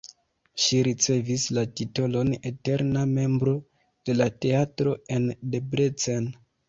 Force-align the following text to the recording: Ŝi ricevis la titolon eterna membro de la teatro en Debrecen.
Ŝi 0.61 0.77
ricevis 0.85 1.43
la 1.57 1.65
titolon 1.81 2.33
eterna 2.51 3.03
membro 3.11 3.53
de 4.09 4.17
la 4.19 4.27
teatro 4.47 4.95
en 5.19 5.29
Debrecen. 5.55 6.27